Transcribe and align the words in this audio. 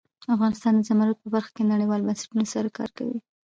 افغانستان 0.35 0.73
د 0.75 0.81
زمرد 0.89 1.17
په 1.21 1.27
برخه 1.35 1.51
کې 1.55 1.69
نړیوالو 1.73 2.07
بنسټونو 2.07 2.45
سره 2.53 2.69
کار 2.77 2.89
کوي. 2.97 3.19